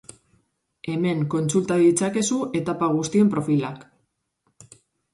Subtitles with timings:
[0.93, 3.89] Hemen kontsulta ditzakezu etapa guztien profilak.